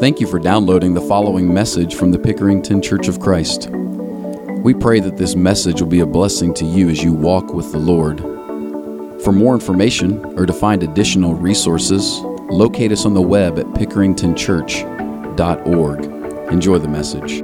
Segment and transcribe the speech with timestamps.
[0.00, 3.68] Thank you for downloading the following message from the Pickerington Church of Christ.
[3.68, 7.70] We pray that this message will be a blessing to you as you walk with
[7.70, 8.20] the Lord.
[9.22, 16.04] For more information or to find additional resources, locate us on the web at pickeringtonchurch.org.
[16.50, 17.42] Enjoy the message.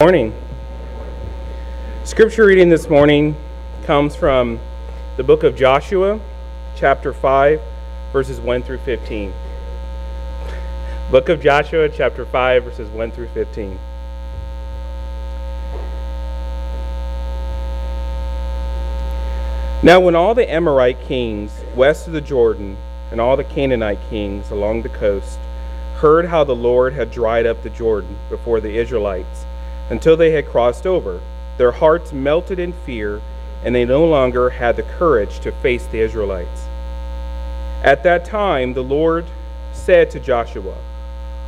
[0.00, 0.34] Morning.
[2.02, 3.36] Scripture reading this morning
[3.84, 4.58] comes from
[5.16, 6.18] the book of Joshua,
[6.74, 7.60] chapter 5,
[8.12, 9.32] verses 1 through 15.
[11.10, 13.78] Book of Joshua, chapter 5, verses 1 through 15.
[19.82, 22.76] Now, when all the Amorite kings west of the Jordan
[23.10, 25.38] and all the Canaanite kings along the coast
[25.96, 29.44] heard how the Lord had dried up the Jordan before the Israelites
[29.90, 31.20] until they had crossed over,
[31.58, 33.20] their hearts melted in fear,
[33.64, 36.62] and they no longer had the courage to face the Israelites.
[37.82, 39.26] At that time, the Lord
[39.72, 40.76] said to Joshua,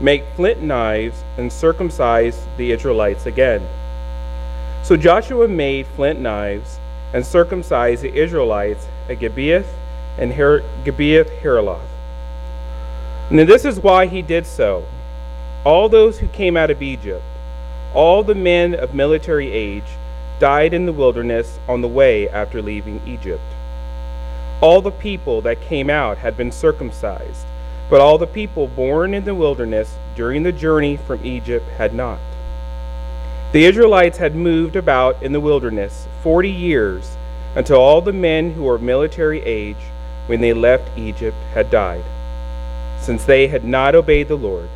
[0.00, 3.66] Make flint knives and circumcise the Israelites again.
[4.82, 6.78] So Joshua made flint knives
[7.12, 9.66] and circumcised the Israelites at Gibeath
[10.18, 11.86] and Her- Gibeath Haaraloth.
[13.30, 14.84] And this is why he did so.
[15.64, 17.24] All those who came out of Egypt,
[17.94, 19.84] all the men of military age,
[20.38, 23.40] died in the wilderness on the way after leaving Egypt.
[24.60, 27.46] All the people that came out had been circumcised,
[27.94, 32.18] but all the people born in the wilderness during the journey from Egypt had not.
[33.52, 37.16] The Israelites had moved about in the wilderness forty years
[37.54, 39.76] until all the men who were military age
[40.26, 42.02] when they left Egypt had died,
[43.00, 44.70] since they had not obeyed the Lord.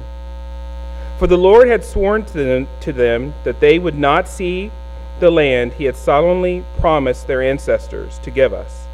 [1.19, 4.70] For the Lord had sworn to them, to them that they would not see
[5.19, 8.86] the land he had solemnly promised their ancestors to give us,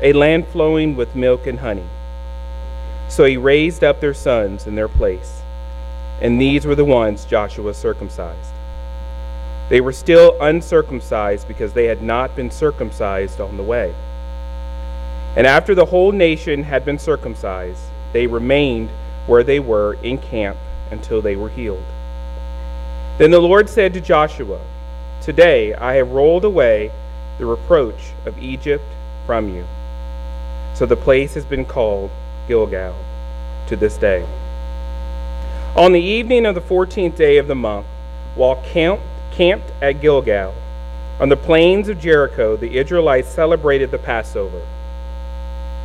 [0.00, 1.88] a land flowing with milk and honey.
[3.08, 5.42] So he raised up their sons in their place,
[6.20, 8.50] and these were the ones Joshua circumcised.
[9.68, 13.94] They were still uncircumcised because they had not been circumcised on the way.
[15.36, 18.90] And after the whole nation had been circumcised, they remained
[19.26, 20.56] where they were in camp
[20.90, 21.84] until they were healed.
[23.18, 24.60] Then the Lord said to Joshua,
[25.20, 26.92] Today I have rolled away
[27.38, 28.84] the reproach of Egypt
[29.26, 29.66] from you.
[30.74, 32.10] So the place has been called
[32.46, 32.94] Gilgal
[33.66, 34.26] to this day.
[35.74, 37.86] On the evening of the fourteenth day of the month,
[38.34, 40.54] while camped, camped at Gilgal,
[41.18, 44.66] on the plains of Jericho, the Israelites celebrated the Passover.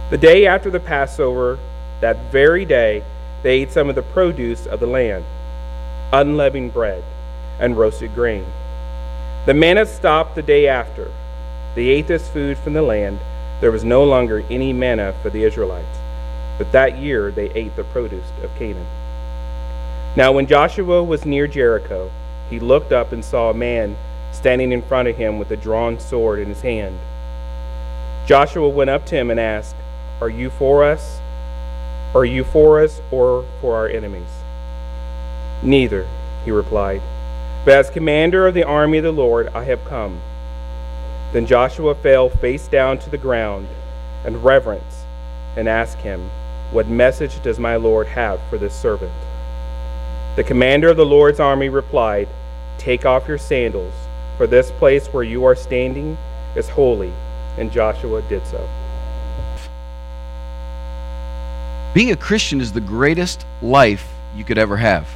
[0.10, 1.58] The day after the Passover,
[2.02, 3.04] that very day,
[3.44, 5.24] they ate some of the produce of the land,
[6.12, 7.04] unleavened bread
[7.60, 8.46] and roasted grain.
[9.46, 11.12] The manna stopped the day after.
[11.76, 13.20] They ate this food from the land.
[13.62, 15.98] There was no longer any manna for the Israelites.
[16.62, 18.86] But that year they ate the produce of Canaan.
[20.16, 22.12] Now, when Joshua was near Jericho,
[22.52, 23.98] he looked up and saw a man
[24.32, 27.00] standing in front of him with a drawn sword in his hand.
[28.28, 29.76] Joshua went up to him and asked,
[30.22, 31.20] Are you for us?
[32.14, 34.44] Are you for us or for our enemies?
[35.64, 36.06] Neither,
[36.46, 37.02] he replied.
[37.66, 40.22] But as commander of the army of the Lord, I have come.
[41.34, 43.68] Then Joshua fell face down to the ground
[44.24, 45.06] and reverence
[45.58, 46.30] and asked him,
[46.72, 49.12] What message does my Lord have for this servant?
[50.38, 52.30] The commander of the Lord's army replied,
[52.78, 53.94] Take off your sandals,
[54.38, 56.18] for this place where you are standing
[56.56, 57.12] is holy.
[57.58, 58.70] And Joshua did so.
[61.94, 65.10] Being a Christian is the greatest life you could ever have.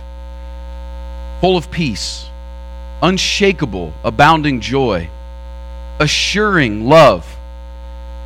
[1.40, 2.28] Full of peace,
[3.02, 5.10] unshakable, abounding joy,
[6.00, 7.38] assuring love.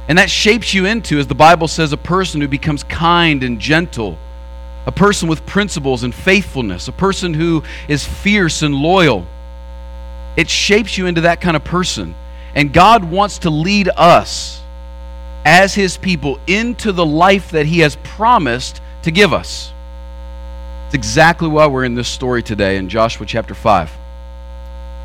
[0.09, 3.59] And that shapes you into, as the Bible says, a person who becomes kind and
[3.59, 4.17] gentle,
[4.87, 9.27] a person with principles and faithfulness, a person who is fierce and loyal.
[10.35, 12.15] It shapes you into that kind of person.
[12.55, 14.59] And God wants to lead us
[15.45, 19.71] as His people into the life that He has promised to give us.
[20.87, 23.91] It's exactly why we're in this story today in Joshua chapter 5.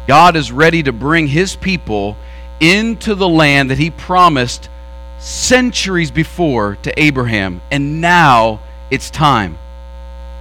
[0.09, 2.17] God is ready to bring His people
[2.59, 4.71] into the land that He promised
[5.25, 8.61] centuries before to Abraham, and now
[8.91, 9.59] it's time.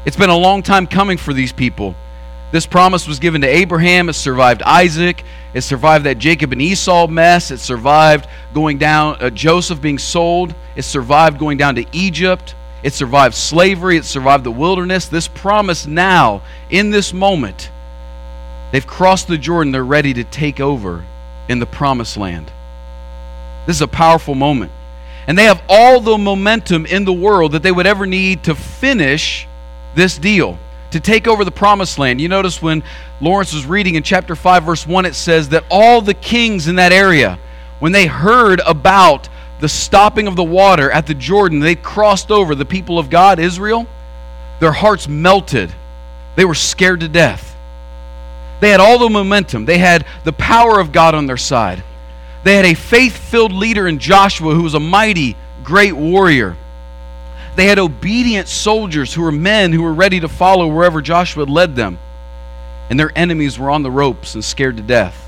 [0.06, 1.96] It's been a long time coming for these people.
[2.52, 4.10] This promise was given to Abraham.
[4.10, 5.24] It survived Isaac.
[5.54, 7.50] It survived that Jacob and Esau mess.
[7.50, 10.54] It survived going down, uh, Joseph being sold.
[10.76, 12.54] It survived going down to Egypt.
[12.84, 13.96] It survived slavery.
[13.96, 15.08] It survived the wilderness.
[15.08, 17.72] This promise now, in this moment,
[18.74, 19.72] they've crossed the Jordan.
[19.72, 21.06] They're ready to take over
[21.48, 22.52] in the promised land.
[23.66, 24.72] This is a powerful moment.
[25.28, 28.56] And they have all the momentum in the world that they would ever need to
[28.56, 29.48] finish
[29.96, 30.58] this deal
[30.92, 32.22] to take over the promised land.
[32.22, 32.84] You notice when
[33.20, 36.76] Lawrence was reading in chapter 5, verse 1, it says that all the kings in
[36.76, 37.40] that area,
[37.80, 39.30] when they heard about
[39.60, 43.40] the stopping of the water at the Jordan, they crossed over, the people of God,
[43.40, 43.88] Israel,
[44.60, 45.74] their hearts melted.
[46.36, 47.56] They were scared to death.
[48.60, 51.84] They had all the momentum, they had the power of God on their side.
[52.44, 56.58] They had a faith filled leader in Joshua who was a mighty, great warrior.
[57.56, 61.76] They had obedient soldiers who were men who were ready to follow wherever Joshua led
[61.76, 62.00] them.
[62.90, 65.20] And their enemies were on the ropes and scared to death.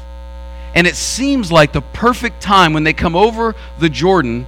[0.73, 4.45] And it seems like the perfect time when they come over the Jordan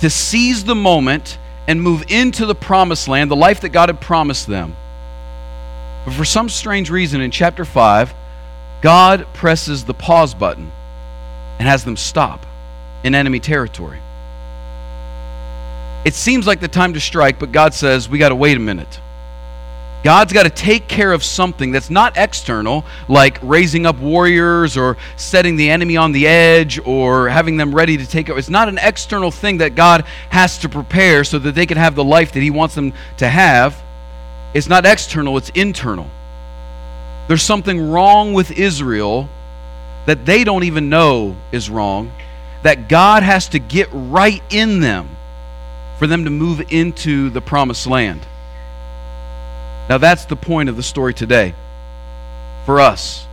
[0.00, 1.38] to seize the moment
[1.68, 4.74] and move into the promised land, the life that God had promised them.
[6.04, 8.12] But for some strange reason, in chapter 5,
[8.82, 10.72] God presses the pause button
[11.58, 12.44] and has them stop
[13.02, 13.98] in enemy territory.
[16.04, 18.60] It seems like the time to strike, but God says, we got to wait a
[18.60, 19.00] minute.
[20.04, 24.98] God's got to take care of something that's not external, like raising up warriors or
[25.16, 28.38] setting the enemy on the edge or having them ready to take over.
[28.38, 31.94] It's not an external thing that God has to prepare so that they can have
[31.94, 33.82] the life that He wants them to have.
[34.52, 36.10] It's not external, it's internal.
[37.26, 39.30] There's something wrong with Israel
[40.06, 42.12] that they don't even know is wrong,
[42.62, 45.08] that God has to get right in them
[45.98, 48.26] for them to move into the promised land.
[49.88, 51.54] Now, that's the point of the story today
[52.64, 53.26] for us.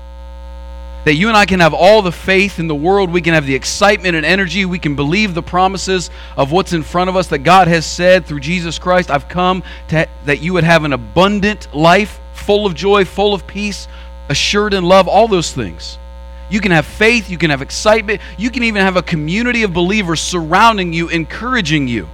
[1.06, 3.46] That you and I can have all the faith in the world, we can have
[3.46, 7.28] the excitement and energy, we can believe the promises of what's in front of us
[7.28, 10.94] that God has said through Jesus Christ, I've come to, that you would have an
[10.94, 13.88] abundant life, full of joy, full of peace,
[14.30, 15.98] assured in love, all those things.
[16.52, 19.74] You can have faith, you can have excitement, you can even have a community of
[19.74, 22.10] believers surrounding you, encouraging you.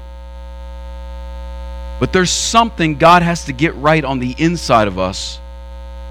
[1.99, 5.39] But there's something God has to get right on the inside of us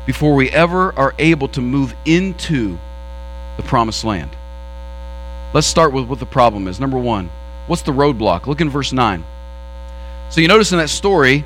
[0.07, 2.79] before we ever are able to move into
[3.57, 4.31] the promised land.
[5.55, 6.81] Let's start with what the problem is.
[6.81, 7.31] Number one,
[7.69, 8.47] what's the roadblock?
[8.49, 9.25] Look in verse 9.
[10.31, 11.45] So you notice in that story,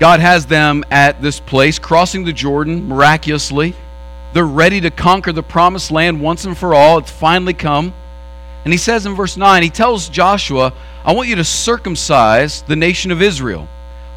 [0.00, 3.74] God has them at this place, crossing the Jordan miraculously.
[4.32, 6.98] They're ready to conquer the promised land once and for all.
[6.98, 7.94] It's finally come.
[8.64, 10.72] And he says in verse 9, he tells Joshua,
[11.04, 13.68] I want you to circumcise the nation of Israel.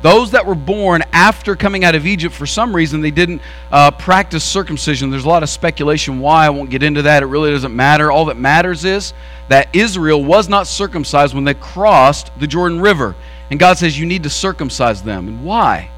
[0.01, 3.41] Those that were born after coming out of Egypt, for some reason, they didn't
[3.71, 5.11] uh, practice circumcision.
[5.11, 6.47] There's a lot of speculation why.
[6.47, 7.21] I won't get into that.
[7.21, 8.11] It really doesn't matter.
[8.11, 9.13] All that matters is
[9.47, 13.15] that Israel was not circumcised when they crossed the Jordan River.
[13.51, 15.27] And God says, You need to circumcise them.
[15.27, 15.91] And why?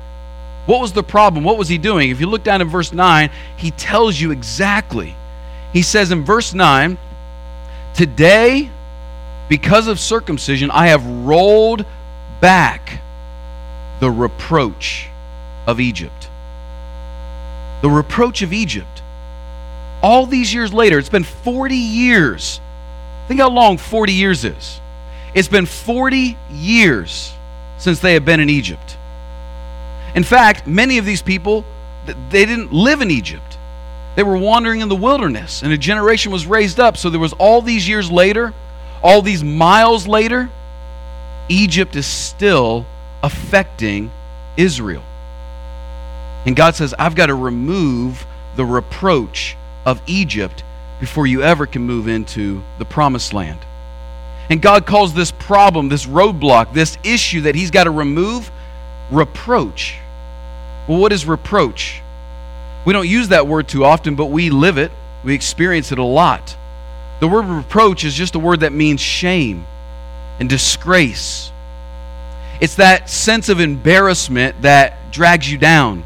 [0.66, 1.44] What was the problem?
[1.44, 2.10] What was he doing?
[2.10, 5.16] If you look down in verse 9, he tells you exactly.
[5.74, 6.98] He says in verse 9,
[7.94, 8.70] Today,
[9.50, 11.86] because of circumcision, I have rolled
[12.40, 13.02] back
[14.00, 15.10] the reproach
[15.68, 16.30] of Egypt.
[17.82, 19.02] The reproach of Egypt.
[20.02, 22.60] All these years later, it's been 40 years.
[23.28, 24.80] Think how long 40 years is.
[25.34, 27.34] It's been 40 years
[27.78, 28.98] since they have been in Egypt.
[30.16, 31.66] In fact, many of these people,
[32.06, 33.58] they didn't live in Egypt.
[34.16, 36.98] They were wandering in the wilderness, and a generation was raised up.
[36.98, 38.54] So there was all these years later,
[39.02, 40.50] all these miles later,
[41.50, 42.86] Egypt is still
[43.24, 44.12] affecting
[44.56, 45.04] Israel.
[46.46, 50.64] And God says, I've got to remove the reproach of Egypt
[51.00, 53.60] before you ever can move into the promised land.
[54.50, 58.52] And God calls this problem, this roadblock, this issue that He's got to remove,
[59.10, 59.98] reproach.
[60.88, 62.02] Well, what is reproach?
[62.86, 64.92] We don't use that word too often, but we live it,
[65.24, 66.58] we experience it a lot.
[67.20, 69.66] The word reproach is just a word that means shame
[70.40, 71.52] and disgrace.
[72.60, 76.04] It's that sense of embarrassment that drags you down.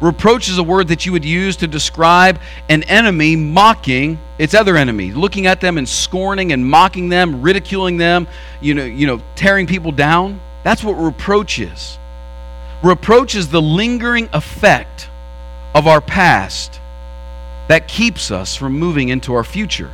[0.00, 4.76] Reproach is a word that you would use to describe an enemy mocking its other
[4.76, 8.28] enemy, looking at them and scorning and mocking them, ridiculing them,
[8.60, 10.40] you know, you know, tearing people down.
[10.64, 11.98] That's what reproach is.
[12.82, 15.08] Reproach is the lingering effect
[15.74, 16.80] of our past
[17.68, 19.90] that keeps us from moving into our future.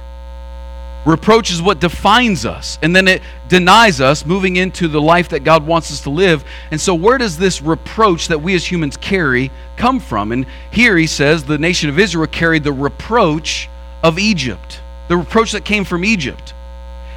[1.04, 5.42] Reproach is what defines us, and then it denies us moving into the life that
[5.42, 6.44] God wants us to live.
[6.70, 10.30] And so, where does this reproach that we as humans carry come from?
[10.30, 13.68] And here he says the nation of Israel carried the reproach
[14.04, 16.54] of Egypt, the reproach that came from Egypt.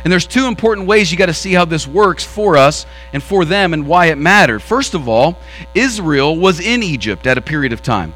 [0.06, 3.24] And there's two important ways you got to see how this works for us and
[3.24, 4.62] for them and why it mattered.
[4.62, 5.36] First of all,
[5.74, 8.14] Israel was in Egypt at a period of time.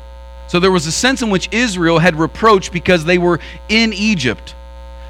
[0.47, 4.53] So there was a sense in which Israel had reproach because they were in Egypt.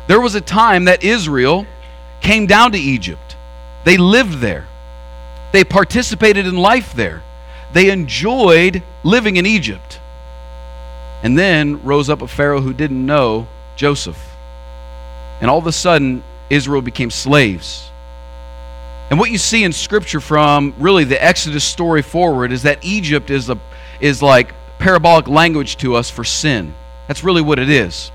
[0.07, 1.65] There was a time that Israel
[2.21, 3.36] came down to Egypt.
[3.83, 4.65] They lived there.
[5.51, 7.24] They participated in life there.
[7.74, 10.00] they enjoyed living in Egypt.
[11.21, 14.36] And then rose up a Pharaoh who didn't know Joseph.
[15.41, 17.89] And all of a sudden, Israel became slaves.
[19.10, 23.29] And what you see in Scripture from really the Exodus story forward is that Egypt
[23.29, 23.58] is, a,
[24.00, 26.74] is like parabolic language to us for sin.
[27.08, 28.12] That's really what it is.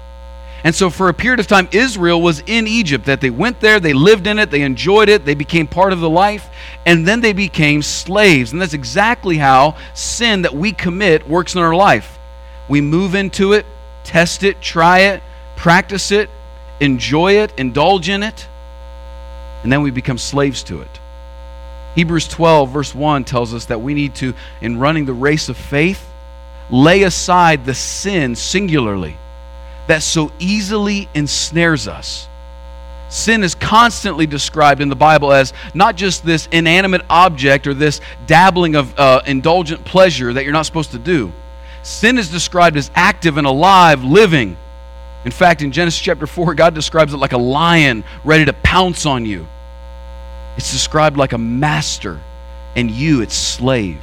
[0.63, 3.79] And so, for a period of time, Israel was in Egypt, that they went there,
[3.79, 6.49] they lived in it, they enjoyed it, they became part of the life,
[6.87, 8.53] and then they became slaves.
[8.53, 12.19] And that's exactly how sin that we commit works in our life.
[12.67, 13.67] We move into it,
[14.05, 15.23] test it, try it,
[15.55, 16.31] practice it,
[16.81, 18.47] enjoy it, indulge in it,
[19.63, 21.01] and then we become slaves to it.
[21.95, 25.57] Hebrews 12, verse 1 tells us that we need to, in running the race of
[25.57, 26.05] faith,
[26.71, 29.17] lay aside the sin singularly
[29.87, 32.29] that so easily ensnares us.
[33.11, 38.01] Sin is constantly described in the Bible as not just this inanimate object or this
[38.27, 41.33] dabbling of uh, indulgent pleasure that you're not supposed to do.
[41.83, 44.57] Sin is described as active and alive, living.
[45.25, 49.07] In fact, in Genesis chapter 4, God describes it like a lion ready to pounce
[49.07, 49.47] on you.
[50.57, 52.21] It's described like a master,
[52.77, 54.03] and you, its slave.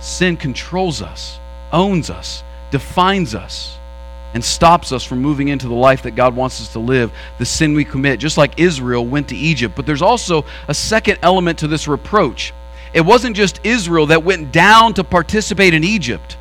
[0.00, 1.38] Sin controls us,
[1.72, 3.76] owns us, defines us
[4.34, 7.46] and stops us from moving into the life that God wants us to live, the
[7.46, 9.74] sin we commit, just like Israel went to Egypt.
[9.74, 12.52] But there's also a second element to this reproach.
[12.92, 16.36] It wasn't just Israel that went down to participate in Egypt,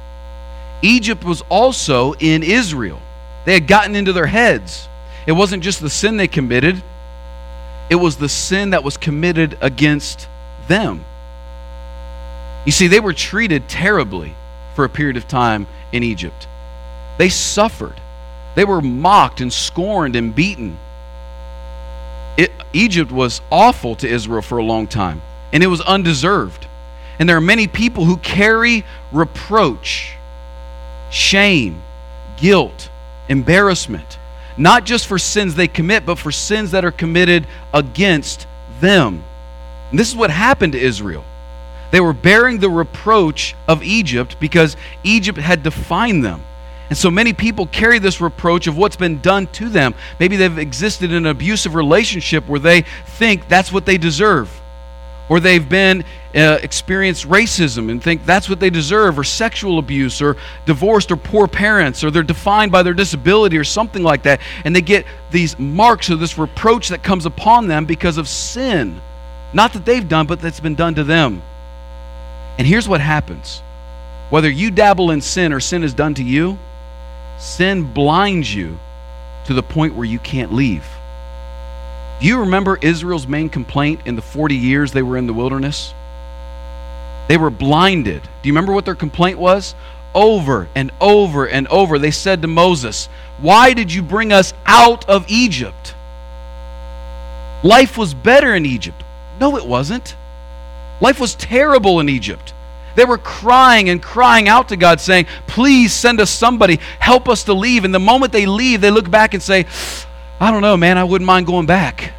[0.82, 3.02] Egypt was also in Israel.
[3.46, 4.90] They had gotten into their heads.
[5.26, 6.84] It wasn't just the sin they committed,
[7.90, 10.28] it was the sin that was committed against
[10.68, 11.06] them.
[12.66, 14.36] You see, they were treated terribly
[14.74, 16.48] for a period of time in Egypt.
[17.18, 18.02] They suffered.
[18.56, 20.80] They were mocked and scorned and beaten.
[22.38, 25.22] It, Egypt was awful to Israel for a long time,
[25.54, 26.68] and it was undeserved.
[27.20, 30.16] And there are many people who carry reproach,
[31.12, 31.82] shame,
[32.38, 32.90] guilt,
[33.30, 34.18] embarrassment,
[34.58, 38.48] not just for sins they commit, but for sins that are committed against
[38.80, 39.24] them.
[39.90, 41.24] And this is what happened to Israel.
[41.92, 46.44] They were bearing the reproach of Egypt because Egypt had defined them.
[46.90, 49.96] And so many people carry this reproach of what's been done to them.
[50.20, 54.62] Maybe they've existed in an abusive relationship where they think that's what they deserve.
[55.28, 56.06] Or they've been
[56.36, 61.18] uh, experienced racism and think that's what they deserve, or sexual abuse, or divorced, or
[61.18, 64.42] poor parents, or they're defined by their disability, or something like that.
[64.66, 69.02] And they get these marks of this reproach that comes upon them because of sin.
[69.54, 71.42] Not that they've done, but that's been done to them.
[72.58, 73.62] And here's what happens
[74.30, 76.58] whether you dabble in sin or sin is done to you,
[77.38, 78.80] Sin blinds you
[79.46, 80.88] to the point where you can't leave.
[82.22, 85.94] Do you remember Israel's main complaint in the 40 years they were in the wilderness?
[87.28, 88.22] They were blinded.
[88.24, 89.76] Do you remember what their complaint was?
[90.14, 95.08] Over and over and over, they said to Moses, Why did you bring us out
[95.10, 95.94] of Egypt?
[97.64, 99.04] Life was better in Egypt.
[99.40, 100.16] No, it wasn't.
[101.02, 102.54] Life was terrible in Egypt.
[102.96, 107.44] They were crying and crying out to God, saying, Please send us somebody, help us
[107.46, 107.84] to leave.
[107.84, 109.66] And the moment they leave, they look back and say,
[110.40, 112.14] I don't know, man, I wouldn't mind going back.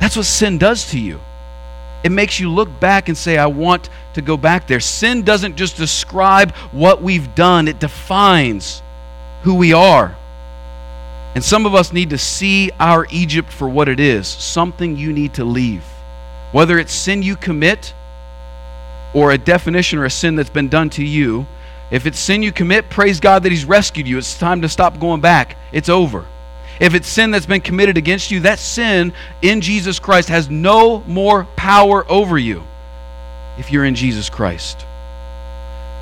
[0.00, 1.20] That's what sin does to you.
[2.06, 4.78] It makes you look back and say, I want to go back there.
[4.78, 8.80] Sin doesn't just describe what we've done, it defines
[9.42, 10.14] who we are.
[11.34, 15.12] And some of us need to see our Egypt for what it is something you
[15.12, 15.82] need to leave.
[16.52, 17.92] Whether it's sin you commit,
[19.12, 21.44] or a definition or a sin that's been done to you,
[21.90, 24.16] if it's sin you commit, praise God that He's rescued you.
[24.16, 25.56] It's time to stop going back.
[25.72, 26.24] It's over.
[26.80, 31.00] If it's sin that's been committed against you, that sin in Jesus Christ has no
[31.00, 32.62] more power over you
[33.58, 34.84] if you're in Jesus Christ.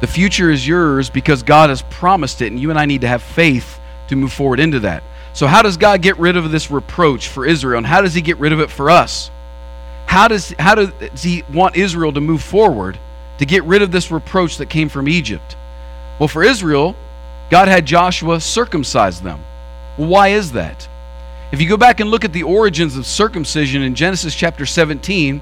[0.01, 3.09] The future is yours because God has promised it, and you and I need to
[3.09, 3.79] have faith
[4.09, 5.03] to move forward into that.
[5.33, 8.21] So, how does God get rid of this reproach for Israel, and how does He
[8.21, 9.31] get rid of it for us?
[10.07, 12.99] How does, how does He want Israel to move forward?
[13.39, 15.57] to get rid of this reproach that came from Egypt?
[16.19, 16.95] Well, for Israel,
[17.51, 19.45] God had Joshua circumcise them.
[19.97, 20.89] Why is that?
[21.53, 25.41] If you go back and look at the origins of circumcision in Genesis chapter 17,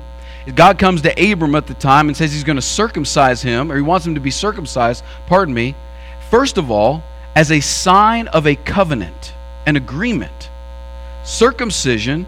[0.54, 3.76] God comes to Abram at the time and says he's going to circumcise him, or
[3.76, 5.74] he wants him to be circumcised, pardon me,
[6.30, 7.02] first of all,
[7.34, 9.32] as a sign of a covenant,
[9.64, 10.50] an agreement.
[11.24, 12.26] Circumcision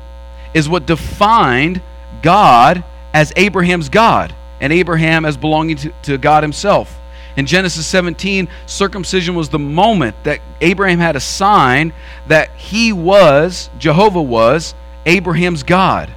[0.54, 1.82] is what defined
[2.22, 6.98] God as Abraham's God and Abraham as belonging to, to God himself.
[7.36, 11.92] In Genesis 17, circumcision was the moment that Abraham had a sign
[12.28, 14.74] that he was, Jehovah was,
[15.04, 16.12] Abraham's God.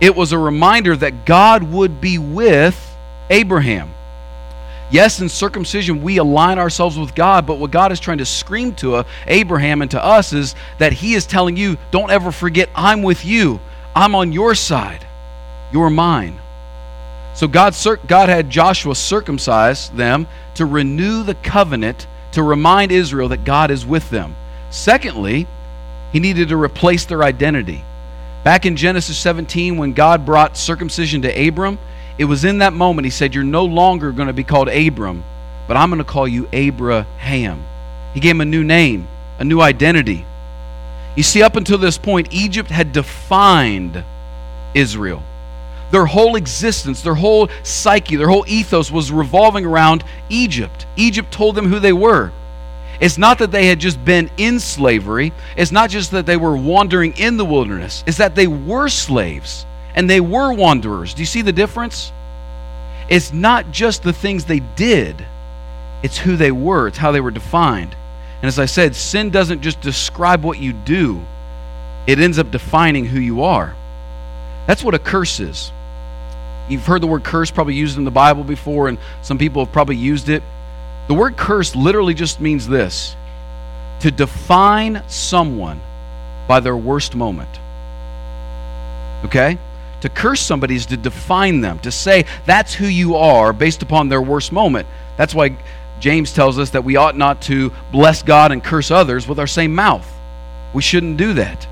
[0.00, 2.96] It was a reminder that God would be with
[3.30, 3.94] Abraham.
[4.90, 8.74] Yes, in circumcision, we align ourselves with God, but what God is trying to scream
[8.74, 12.68] to uh, Abraham and to us is that He is telling you, don't ever forget,
[12.74, 13.58] I'm with you.
[13.94, 15.06] I'm on your side.
[15.72, 16.41] You're mine.
[17.34, 17.74] So God,
[18.06, 23.86] God had Joshua circumcise them to renew the covenant, to remind Israel that God is
[23.86, 24.36] with them.
[24.70, 25.46] Secondly,
[26.12, 27.84] He needed to replace their identity.
[28.44, 31.78] Back in Genesis 17, when God brought circumcision to Abram,
[32.18, 35.24] it was in that moment he said, You're no longer going to be called Abram,
[35.66, 37.64] but I'm going to call you Abraham.
[38.14, 39.08] He gave him a new name,
[39.38, 40.26] a new identity.
[41.16, 44.04] You see, up until this point, Egypt had defined
[44.74, 45.22] Israel.
[45.92, 50.86] Their whole existence, their whole psyche, their whole ethos was revolving around Egypt.
[50.96, 52.32] Egypt told them who they were.
[52.98, 56.56] It's not that they had just been in slavery, it's not just that they were
[56.56, 61.12] wandering in the wilderness, it's that they were slaves and they were wanderers.
[61.12, 62.10] Do you see the difference?
[63.10, 65.26] It's not just the things they did,
[66.02, 67.94] it's who they were, it's how they were defined.
[68.40, 71.20] And as I said, sin doesn't just describe what you do,
[72.06, 73.76] it ends up defining who you are.
[74.66, 75.70] That's what a curse is.
[76.68, 79.72] You've heard the word curse probably used in the Bible before, and some people have
[79.72, 80.42] probably used it.
[81.08, 83.16] The word curse literally just means this
[84.00, 85.80] to define someone
[86.48, 87.48] by their worst moment.
[89.24, 89.58] Okay?
[90.00, 94.08] To curse somebody is to define them, to say that's who you are based upon
[94.08, 94.88] their worst moment.
[95.16, 95.56] That's why
[96.00, 99.46] James tells us that we ought not to bless God and curse others with our
[99.46, 100.10] same mouth.
[100.74, 101.66] We shouldn't do that.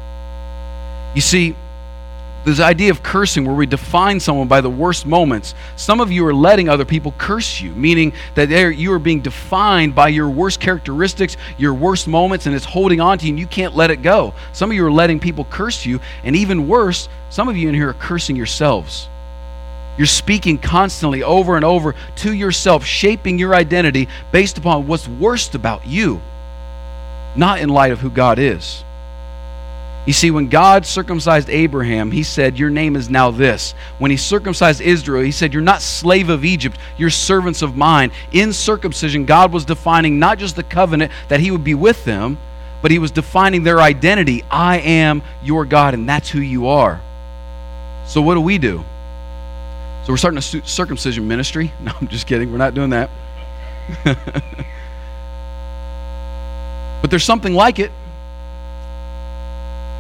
[1.16, 1.56] You see,
[2.44, 6.26] this idea of cursing where we define someone by the worst moments some of you
[6.26, 10.58] are letting other people curse you meaning that you are being defined by your worst
[10.60, 14.02] characteristics your worst moments and it's holding on to you and you can't let it
[14.02, 17.68] go some of you are letting people curse you and even worse some of you
[17.68, 19.08] in here are cursing yourselves.
[19.96, 25.54] You're speaking constantly over and over to yourself, shaping your identity based upon what's worst
[25.54, 26.20] about you,
[27.36, 28.84] not in light of who God is.
[30.06, 33.74] You see, when God circumcised Abraham, he said, Your name is now this.
[33.98, 38.10] When he circumcised Israel, he said, You're not slave of Egypt, you're servants of mine.
[38.32, 42.38] In circumcision, God was defining not just the covenant that he would be with them,
[42.80, 44.42] but he was defining their identity.
[44.50, 47.00] I am your God, and that's who you are.
[48.06, 48.82] So, what do we do?
[50.04, 51.72] So, we're starting a circumcision ministry.
[51.80, 52.50] No, I'm just kidding.
[52.50, 53.10] We're not doing that.
[57.02, 57.92] but there's something like it.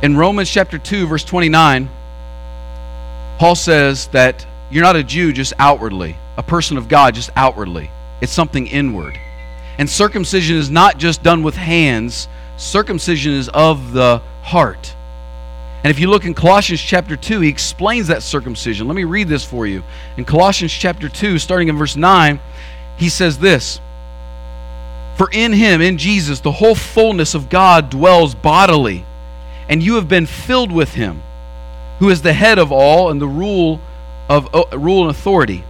[0.02, 1.90] In Romans chapter 2, verse 29,
[3.38, 7.90] Paul says that you're not a Jew just outwardly, a person of God just outwardly.
[8.22, 9.18] It's something inward.
[9.76, 14.94] And circumcision is not just done with hands, circumcision is of the heart.
[15.84, 18.86] And if you look in Colossians chapter 2, he explains that circumcision.
[18.86, 19.82] Let me read this for you.
[20.16, 22.40] In Colossians chapter 2, starting in verse 9,
[22.96, 23.80] he says this
[25.16, 29.04] For in him, in Jesus, the whole fullness of God dwells bodily,
[29.70, 31.22] and you have been filled with him,
[32.00, 33.80] who is the head of all and the rule
[34.28, 35.64] of uh, rule and authority.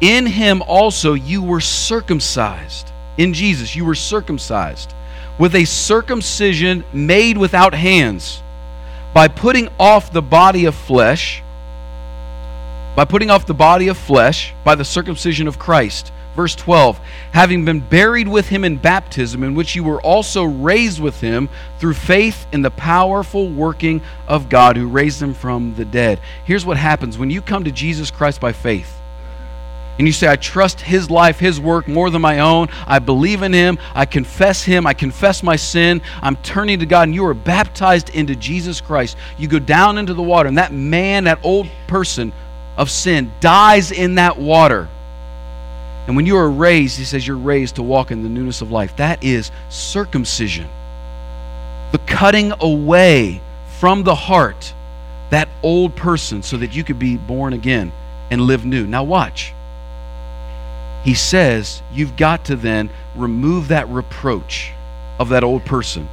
[0.00, 2.92] In him also you were circumcised.
[3.16, 4.92] In Jesus, you were circumcised
[5.38, 8.42] with a circumcision made without hands
[9.14, 11.42] by putting off the body of flesh,
[12.96, 16.12] by putting off the body of flesh by the circumcision of Christ.
[16.38, 17.00] Verse 12,
[17.32, 21.48] having been buried with him in baptism, in which you were also raised with him
[21.80, 26.20] through faith in the powerful working of God who raised him from the dead.
[26.44, 29.00] Here's what happens when you come to Jesus Christ by faith
[29.98, 32.68] and you say, I trust His life, His work more than my own.
[32.86, 33.76] I believe in Him.
[33.92, 34.86] I confess Him.
[34.86, 36.02] I confess my sin.
[36.22, 39.16] I'm turning to God, and you are baptized into Jesus Christ.
[39.38, 42.32] You go down into the water, and that man, that old person
[42.76, 44.88] of sin, dies in that water.
[46.08, 48.72] And when you are raised, He says, you're raised to walk in the newness of
[48.72, 48.96] life.
[48.96, 50.68] That is circumcision.
[51.92, 53.40] The cutting away
[53.78, 54.74] from the heart
[55.30, 57.92] that old person so that you could be born again
[58.30, 58.86] and live new.
[58.86, 59.54] Now, watch
[61.04, 64.72] he says you've got to then remove that reproach
[65.18, 66.08] of that old person.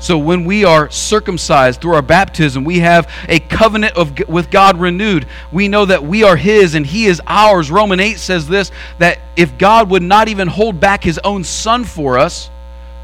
[0.00, 4.78] So when we are circumcised through our baptism, we have a covenant of, with God
[4.78, 5.26] renewed.
[5.50, 7.70] We know that we are His and He is ours.
[7.70, 11.84] Roman 8 says this that if God would not even hold back His own Son
[11.84, 12.50] for us,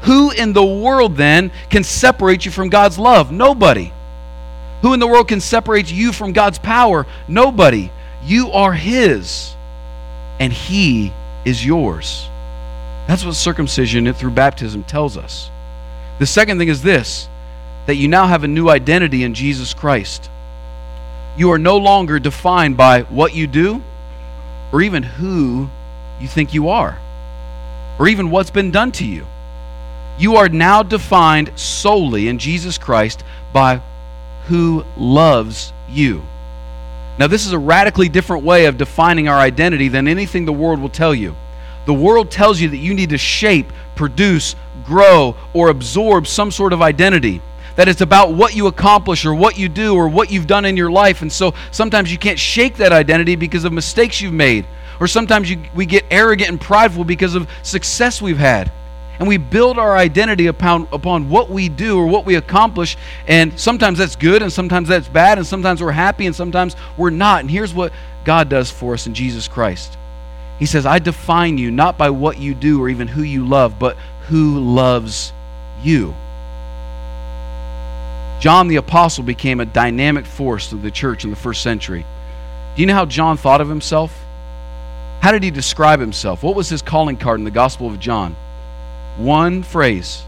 [0.01, 3.31] who in the world then can separate you from God's love?
[3.31, 3.91] Nobody.
[4.81, 7.05] Who in the world can separate you from God's power?
[7.27, 7.91] Nobody.
[8.23, 9.55] You are His
[10.41, 11.13] and he
[11.45, 12.27] is yours.
[13.07, 15.50] That's what circumcision through baptism tells us.
[16.21, 17.27] The second thing is this
[17.87, 20.29] that you now have a new identity in Jesus Christ.
[21.35, 23.81] You are no longer defined by what you do,
[24.71, 25.67] or even who
[26.19, 26.99] you think you are,
[27.97, 29.25] or even what's been done to you.
[30.19, 33.81] You are now defined solely in Jesus Christ by
[34.45, 36.21] who loves you.
[37.17, 40.79] Now, this is a radically different way of defining our identity than anything the world
[40.79, 41.35] will tell you.
[41.87, 46.73] The world tells you that you need to shape, produce, grow, or absorb some sort
[46.73, 47.39] of identity.
[47.75, 50.75] That it's about what you accomplish or what you do or what you've done in
[50.75, 51.21] your life.
[51.21, 54.65] And so sometimes you can't shake that identity because of mistakes you've made.
[54.99, 58.71] Or sometimes you, we get arrogant and prideful because of success we've had
[59.19, 62.97] and we build our identity upon, upon what we do or what we accomplish.
[63.27, 67.11] And sometimes that's good, and sometimes that's bad, and sometimes we're happy, and sometimes we're
[67.11, 67.41] not.
[67.41, 67.93] And here's what
[68.25, 69.95] God does for us in Jesus Christ
[70.61, 73.79] He says, I define you not by what you do or even who you love,
[73.79, 73.97] but
[74.27, 75.33] who loves
[75.81, 76.13] you.
[78.39, 82.05] John the Apostle became a dynamic force of the church in the first century.
[82.75, 84.15] Do you know how John thought of himself?
[85.21, 86.43] How did he describe himself?
[86.43, 88.35] What was his calling card in the Gospel of John?
[89.17, 90.23] One phrase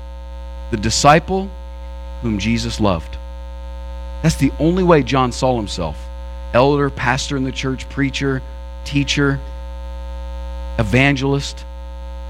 [0.71, 1.47] the disciple
[2.23, 3.19] whom Jesus loved.
[4.23, 5.95] That's the only way John saw himself
[6.53, 8.41] elder, pastor in the church, preacher,
[8.83, 9.39] teacher,
[10.79, 11.65] evangelist,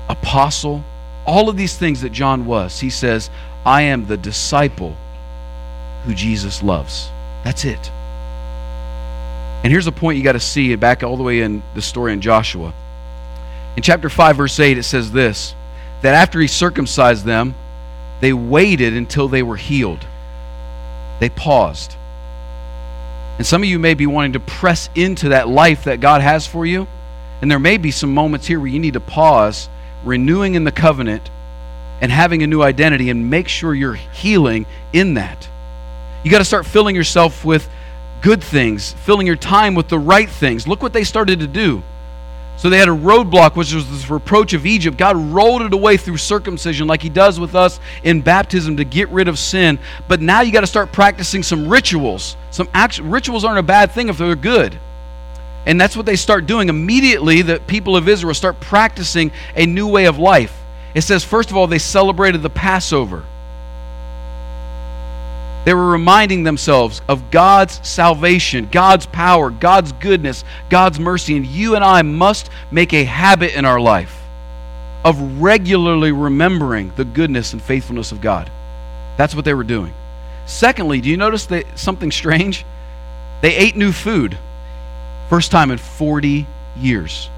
[0.09, 0.83] apostle,
[1.25, 2.79] all of these things that John was.
[2.79, 3.29] He says,
[3.65, 4.95] I am the disciple
[6.05, 7.09] who Jesus loves.
[7.43, 7.91] That's it.
[9.63, 12.11] And here's a point you got to see back all the way in the story
[12.11, 12.73] in Joshua.
[13.77, 15.55] In chapter 5, verse 8, it says this
[16.01, 17.55] that after he circumcised them,
[18.19, 20.05] they waited until they were healed.
[21.21, 21.95] They paused.
[23.37, 26.45] And some of you may be wanting to press into that life that God has
[26.45, 26.87] for you.
[27.43, 29.67] And there may be some moments here where you need to pause,
[30.05, 31.29] renewing in the covenant
[31.99, 35.49] and having a new identity, and make sure you're healing in that.
[36.23, 37.69] You got to start filling yourself with
[38.21, 40.69] good things, filling your time with the right things.
[40.69, 41.83] Look what they started to do.
[42.55, 44.97] So they had a roadblock, which was this reproach of Egypt.
[44.97, 49.09] God rolled it away through circumcision, like He does with us in baptism to get
[49.09, 49.79] rid of sin.
[50.07, 52.37] But now you got to start practicing some rituals.
[52.51, 54.79] Some action, rituals aren't a bad thing if they're good.
[55.65, 56.69] And that's what they start doing.
[56.69, 60.59] Immediately, the people of Israel start practicing a new way of life.
[60.93, 63.23] It says, first of all, they celebrated the Passover.
[65.65, 71.37] They were reminding themselves of God's salvation, God's power, God's goodness, God's mercy.
[71.37, 74.21] And you and I must make a habit in our life
[75.05, 78.51] of regularly remembering the goodness and faithfulness of God.
[79.17, 79.93] That's what they were doing.
[80.45, 82.65] Secondly, do you notice that something strange?
[83.41, 84.37] They ate new food.
[85.29, 86.45] First time in 40
[86.77, 87.29] years.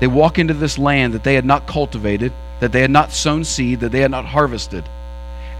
[0.00, 3.44] They walk into this land that they had not cultivated, that they had not sown
[3.44, 4.84] seed, that they had not harvested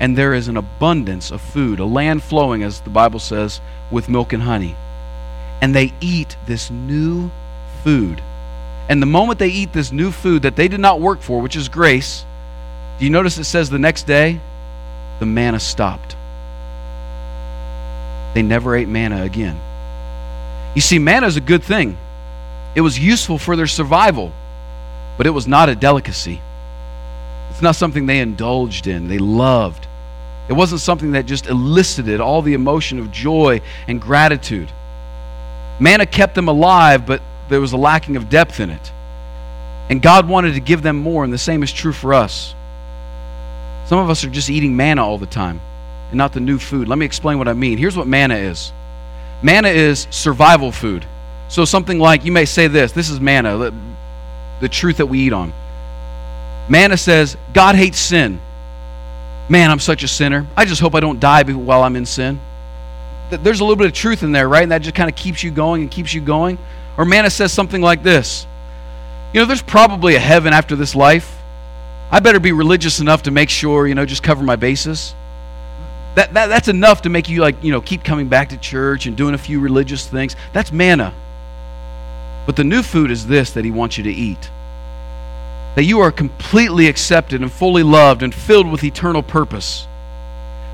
[0.03, 4.09] and there is an abundance of food, a land flowing, as the Bible says, with
[4.09, 4.75] milk and honey.
[5.61, 7.31] And they eat this new
[7.85, 8.21] food.
[8.89, 11.55] And the moment they eat this new food that they did not work for, which
[11.55, 12.25] is grace,
[12.99, 14.41] do you notice it says the next day,
[15.21, 16.17] the manna stopped?
[18.35, 19.61] They never ate manna again.
[20.75, 21.99] You see, manna is a good thing.
[22.75, 24.33] It was useful for their survival,
[25.19, 26.41] but it was not a delicacy.
[27.51, 29.87] It's not something they indulged in, they loved.
[30.49, 34.73] It wasn't something that just elicited all the emotion of joy and gratitude.
[35.79, 38.93] Manna kept them alive, but there was a lacking of depth in it.
[39.91, 42.55] And God wanted to give them more, and the same is true for us.
[43.87, 45.61] Some of us are just eating manna all the time
[46.09, 46.89] and not the new food.
[46.89, 47.79] Let me explain what I mean.
[47.79, 48.73] Here's what manna is
[49.43, 51.07] manna is survival food.
[51.49, 53.73] So, something like you may say this this is manna,
[54.61, 55.53] the truth that we eat on.
[56.69, 58.41] Manna says, God hates sin.
[59.49, 60.47] Man, I'm such a sinner.
[60.57, 62.41] I just hope I don't die while I'm in sin.
[63.31, 64.63] There's a little bit of truth in there, right?
[64.63, 66.59] And that just kind of keeps you going and keeps you going.
[66.97, 68.47] Or manna says something like this
[69.33, 71.39] You know, there's probably a heaven after this life.
[72.11, 75.15] I better be religious enough to make sure, you know, just cover my bases.
[76.15, 79.07] That, that, that's enough to make you, like, you know, keep coming back to church
[79.07, 80.37] and doing a few religious things.
[80.53, 81.15] That's manna.
[82.45, 84.51] But the new food is this that he wants you to eat
[85.75, 89.87] that you are completely accepted and fully loved and filled with eternal purpose.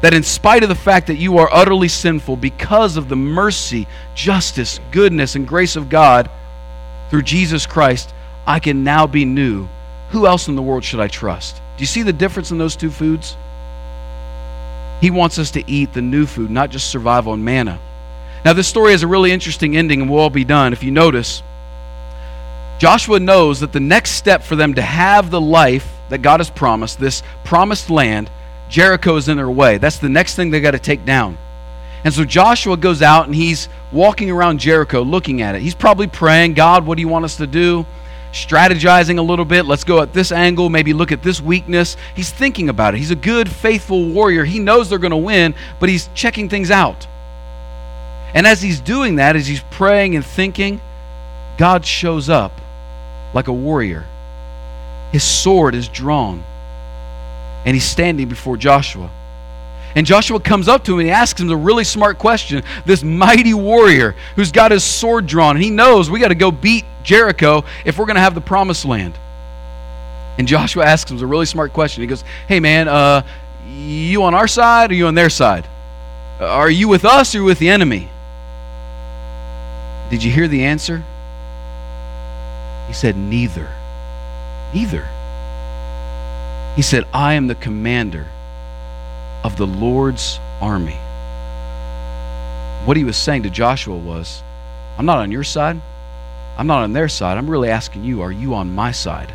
[0.01, 3.87] That in spite of the fact that you are utterly sinful, because of the mercy,
[4.14, 6.31] justice, goodness, and grace of God
[7.11, 8.12] through Jesus Christ,
[8.46, 9.68] I can now be new.
[10.11, 11.57] Who else in the world should I trust?
[11.77, 13.37] Do you see the difference in those two foods?
[15.01, 17.79] He wants us to eat the new food, not just survival and manna.
[18.45, 20.73] Now, this story has a really interesting ending, and we'll all be done.
[20.73, 21.43] If you notice,
[22.79, 26.51] Joshua knows that the next step for them to have the life that God has
[26.51, 28.31] promised, this promised land,
[28.69, 29.79] Jericho is in their way.
[29.79, 31.39] That's the next thing they got to take down.
[32.05, 35.63] And so Joshua goes out and he's walking around Jericho looking at it.
[35.63, 37.87] He's probably praying, God, what do you want us to do?
[38.33, 39.64] Strategizing a little bit.
[39.64, 41.97] Let's go at this angle, maybe look at this weakness.
[42.14, 42.99] He's thinking about it.
[42.99, 44.45] He's a good, faithful warrior.
[44.45, 47.07] He knows they're going to win, but he's checking things out.
[48.35, 50.81] And as he's doing that, as he's praying and thinking,
[51.57, 52.53] God shows up
[53.33, 54.07] like a warrior.
[55.12, 56.45] His sword is drawn,
[57.64, 59.11] and he's standing before Joshua.
[59.99, 62.63] And Joshua comes up to him and he asks him a really smart question.
[62.87, 66.53] This mighty warrior who's got his sword drawn, and he knows we got to go
[66.53, 69.19] beat Jericho if we're going to have the promised land.
[70.39, 72.03] And Joshua asks him a really smart question.
[72.03, 73.27] He goes, Hey, man, uh,
[73.67, 75.67] you on our side or you on their side?
[76.39, 78.09] Are you with us or with the enemy?
[80.11, 81.03] Did you hear the answer?
[82.87, 83.69] He said, Neither.
[84.73, 85.09] Neither.
[86.77, 88.29] He said, I am the commander
[89.49, 90.99] of the Lord's army.
[92.85, 94.43] What he was saying to Joshua was,
[94.99, 95.81] I'm not on your side.
[96.59, 97.39] I'm not on their side.
[97.39, 99.33] I'm really asking you, are you on my side?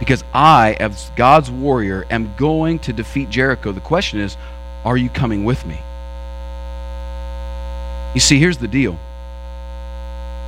[0.00, 3.70] Because I, as God's warrior, am going to defeat Jericho.
[3.70, 4.36] The question is,
[4.84, 5.78] are you coming with me?
[8.14, 8.98] You see, here's the deal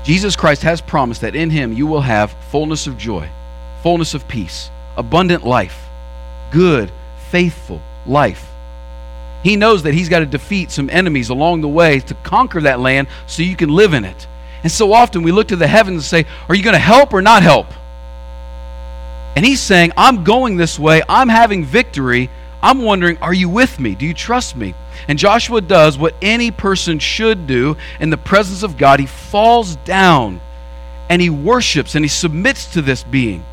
[0.02, 3.28] Jesus Christ has promised that in him you will have fullness of joy,
[3.84, 5.88] fullness of peace, abundant life,
[6.50, 6.90] good,
[7.28, 8.50] faithful life.
[9.42, 12.80] He knows that he's got to defeat some enemies along the way to conquer that
[12.80, 14.26] land so you can live in it.
[14.62, 17.14] And so often we look to the heavens and say, Are you going to help
[17.14, 17.66] or not help?
[19.36, 21.02] And he's saying, I'm going this way.
[21.08, 22.28] I'm having victory.
[22.62, 23.94] I'm wondering, Are you with me?
[23.94, 24.74] Do you trust me?
[25.08, 29.00] And Joshua does what any person should do in the presence of God.
[29.00, 30.40] He falls down
[31.08, 33.44] and he worships and he submits to this being.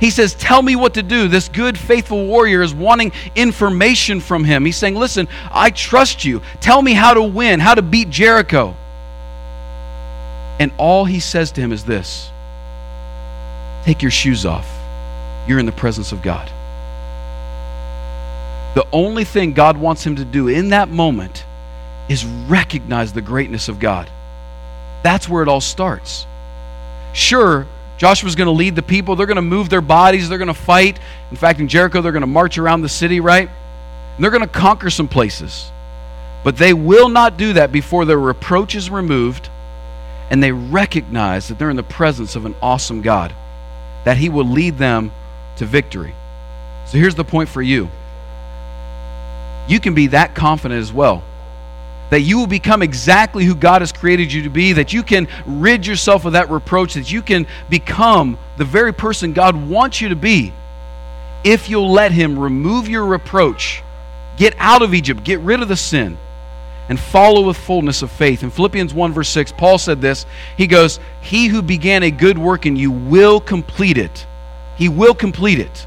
[0.00, 1.28] He says, Tell me what to do.
[1.28, 4.64] This good, faithful warrior is wanting information from him.
[4.64, 6.42] He's saying, Listen, I trust you.
[6.60, 8.76] Tell me how to win, how to beat Jericho.
[10.58, 12.30] And all he says to him is this
[13.84, 14.70] Take your shoes off.
[15.46, 16.50] You're in the presence of God.
[18.74, 21.44] The only thing God wants him to do in that moment
[22.08, 24.10] is recognize the greatness of God.
[25.02, 26.26] That's where it all starts.
[27.14, 27.66] Sure,
[27.98, 29.16] Joshua's going to lead the people.
[29.16, 30.28] They're going to move their bodies.
[30.28, 30.98] They're going to fight.
[31.30, 33.48] In fact, in Jericho, they're going to march around the city, right?
[33.48, 35.70] And they're going to conquer some places.
[36.44, 39.48] But they will not do that before their reproach is removed
[40.30, 43.34] and they recognize that they're in the presence of an awesome God,
[44.04, 45.12] that He will lead them
[45.56, 46.14] to victory.
[46.86, 47.88] So here's the point for you
[49.68, 51.24] you can be that confident as well.
[52.10, 55.26] That you will become exactly who God has created you to be, that you can
[55.44, 60.10] rid yourself of that reproach, that you can become the very person God wants you
[60.10, 60.52] to be
[61.46, 63.82] if you'll let Him remove your reproach,
[64.36, 66.18] get out of Egypt, get rid of the sin,
[66.88, 68.42] and follow with fullness of faith.
[68.42, 72.36] In Philippians 1, verse 6, Paul said this He goes, He who began a good
[72.36, 74.26] work in you will complete it.
[74.76, 75.86] He will complete it.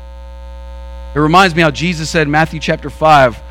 [1.13, 3.41] It reminds me how Jesus said in Matthew chapter 5,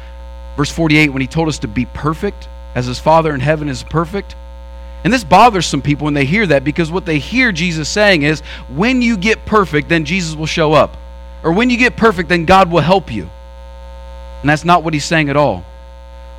[0.57, 3.83] verse 48 when he told us to be perfect as his Father in heaven is
[3.83, 4.37] perfect.
[5.05, 8.23] And this bothers some people when they hear that because what they hear Jesus saying
[8.23, 10.97] is, when you get perfect, then Jesus will show up.
[11.43, 13.31] Or when you get perfect, then God will help you.
[14.41, 15.65] And that's not what he's saying at all.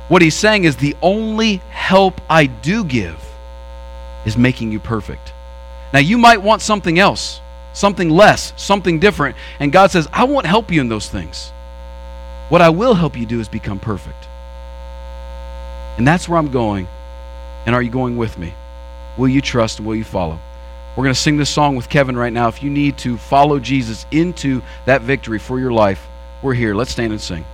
[0.08, 3.24] What he's saying is, the only help I do give
[4.26, 5.32] is making you perfect.
[5.92, 7.40] Now, you might want something else,
[7.72, 9.36] something less, something different.
[9.58, 11.50] And God says, I won't help you in those things.
[12.48, 14.19] What I will help you do is become perfect.
[15.96, 16.88] And that's where I'm going.
[17.66, 18.54] And are you going with me?
[19.16, 20.38] Will you trust and will you follow?
[20.96, 22.48] We're going to sing this song with Kevin right now.
[22.48, 26.08] If you need to follow Jesus into that victory for your life,
[26.42, 26.74] we're here.
[26.74, 27.44] Let's stand and sing.